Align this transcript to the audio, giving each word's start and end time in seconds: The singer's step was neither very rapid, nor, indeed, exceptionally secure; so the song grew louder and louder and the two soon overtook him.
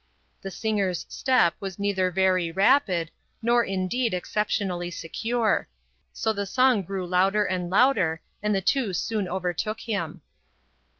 The 0.41 0.49
singer's 0.49 1.05
step 1.09 1.53
was 1.59 1.77
neither 1.77 2.09
very 2.09 2.51
rapid, 2.51 3.11
nor, 3.43 3.63
indeed, 3.63 4.15
exceptionally 4.15 4.89
secure; 4.89 5.67
so 6.11 6.33
the 6.33 6.47
song 6.47 6.81
grew 6.81 7.05
louder 7.05 7.43
and 7.45 7.69
louder 7.69 8.19
and 8.41 8.55
the 8.55 8.61
two 8.61 8.93
soon 8.93 9.27
overtook 9.27 9.81
him. 9.81 10.23